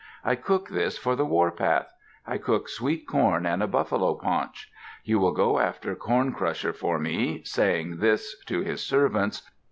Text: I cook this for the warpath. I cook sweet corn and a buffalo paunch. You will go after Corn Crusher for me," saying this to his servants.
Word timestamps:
I 0.25 0.33
cook 0.33 0.69
this 0.69 0.97
for 0.97 1.15
the 1.15 1.25
warpath. 1.27 1.93
I 2.25 2.39
cook 2.39 2.67
sweet 2.69 3.07
corn 3.07 3.45
and 3.45 3.61
a 3.61 3.67
buffalo 3.67 4.15
paunch. 4.15 4.71
You 5.03 5.19
will 5.19 5.31
go 5.31 5.59
after 5.59 5.93
Corn 5.93 6.33
Crusher 6.33 6.73
for 6.73 6.97
me," 6.97 7.43
saying 7.43 7.97
this 7.97 8.35
to 8.47 8.61
his 8.61 8.81
servants. 8.83 9.43